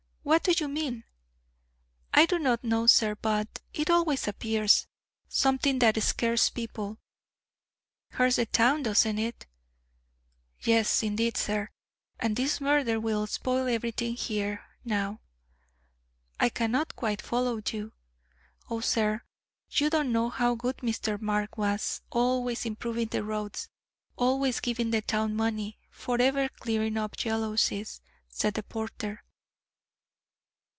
[0.23, 1.03] What do you mean?"
[2.13, 4.85] "I do not know, sir, but it always appears.
[5.27, 6.99] Something that scares people."
[8.11, 9.47] "Hurts the town, doesn't it?"
[10.59, 11.69] "Yes, indeed, sir;
[12.19, 15.21] and this murder will spoil everything here now."
[16.39, 17.91] "I cannot quite follow you."
[18.69, 19.23] "Oh, sir,
[19.71, 21.19] you don't know how good Mr.
[21.19, 23.67] Mark was: Always improving the roads;
[24.15, 29.23] always giving the town money; forever clearing up jealousies," said the porter.